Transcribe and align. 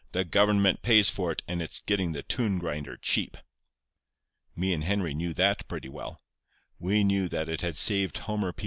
'The 0.13 0.25
government 0.25 0.81
pays 0.81 1.11
for 1.11 1.31
it, 1.31 1.43
and 1.47 1.61
it's 1.61 1.81
getting 1.81 2.11
the 2.11 2.23
tune 2.23 2.57
grinder 2.57 2.97
cheap.' 2.97 3.37
"Me 4.55 4.73
and 4.73 4.83
Henry 4.83 5.13
knew 5.13 5.31
that 5.31 5.67
pretty 5.67 5.89
well. 5.89 6.23
We 6.79 7.03
knew 7.03 7.29
that 7.29 7.47
it 7.47 7.61
had 7.61 7.77
saved 7.77 8.17
Homer 8.17 8.51
P. 8.51 8.59